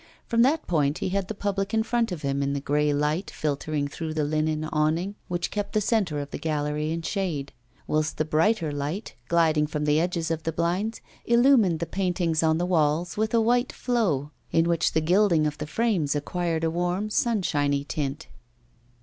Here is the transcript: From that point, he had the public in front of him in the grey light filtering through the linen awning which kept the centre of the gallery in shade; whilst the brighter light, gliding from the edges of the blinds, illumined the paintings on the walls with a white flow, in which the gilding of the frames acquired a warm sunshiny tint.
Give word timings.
From 0.25 0.41
that 0.41 0.65
point, 0.65 0.97
he 0.97 1.09
had 1.09 1.27
the 1.27 1.35
public 1.35 1.75
in 1.75 1.83
front 1.83 2.11
of 2.11 2.23
him 2.23 2.41
in 2.41 2.53
the 2.53 2.59
grey 2.59 2.91
light 2.91 3.29
filtering 3.29 3.87
through 3.87 4.15
the 4.15 4.23
linen 4.23 4.63
awning 4.63 5.13
which 5.27 5.51
kept 5.51 5.73
the 5.73 5.79
centre 5.79 6.19
of 6.19 6.31
the 6.31 6.39
gallery 6.39 6.89
in 6.91 7.03
shade; 7.03 7.53
whilst 7.85 8.17
the 8.17 8.25
brighter 8.25 8.71
light, 8.71 9.13
gliding 9.27 9.67
from 9.67 9.85
the 9.85 9.99
edges 9.99 10.31
of 10.31 10.41
the 10.41 10.51
blinds, 10.51 11.01
illumined 11.25 11.79
the 11.81 11.85
paintings 11.85 12.41
on 12.41 12.57
the 12.57 12.65
walls 12.65 13.15
with 13.15 13.31
a 13.35 13.39
white 13.41 13.71
flow, 13.71 14.31
in 14.51 14.67
which 14.67 14.93
the 14.93 15.01
gilding 15.01 15.45
of 15.45 15.59
the 15.59 15.67
frames 15.67 16.15
acquired 16.15 16.63
a 16.63 16.71
warm 16.71 17.11
sunshiny 17.11 17.83
tint. 17.83 18.25